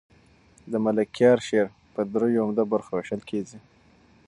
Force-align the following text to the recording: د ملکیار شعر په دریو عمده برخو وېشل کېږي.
د 0.71 0.73
ملکیار 0.85 1.37
شعر 1.47 1.67
په 1.93 2.01
دریو 2.13 2.41
عمده 2.45 2.63
برخو 2.71 2.91
وېشل 2.95 3.21
کېږي. 3.29 3.59